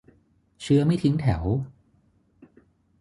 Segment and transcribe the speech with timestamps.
[0.61, 1.43] เชื้อไม่ทิ้งแถว